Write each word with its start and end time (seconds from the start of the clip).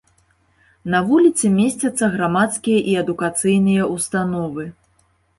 На 0.93 0.99
вуліцы 1.09 1.45
месцяцца 1.57 2.09
грамадскія 2.15 2.79
і 2.93 2.95
адукацыйныя 3.01 3.83
ўстановы. 3.95 4.65